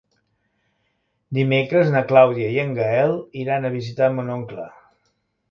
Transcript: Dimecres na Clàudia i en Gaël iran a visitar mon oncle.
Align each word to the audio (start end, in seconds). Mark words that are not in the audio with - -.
Dimecres 1.37 1.91
na 1.97 2.01
Clàudia 2.13 2.49
i 2.55 2.57
en 2.65 2.73
Gaël 2.79 3.15
iran 3.43 3.69
a 3.69 3.73
visitar 3.79 4.11
mon 4.19 4.35
oncle. 4.41 4.69